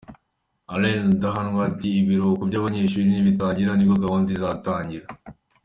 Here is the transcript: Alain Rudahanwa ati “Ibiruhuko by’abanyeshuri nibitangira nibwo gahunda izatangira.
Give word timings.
Alain 0.73 0.99
Rudahanwa 1.07 1.59
ati 1.69 1.87
“Ibiruhuko 2.01 2.43
by’abanyeshuri 2.49 3.05
nibitangira 3.09 3.71
nibwo 3.75 3.95
gahunda 4.03 4.29
izatangira. 4.35 5.05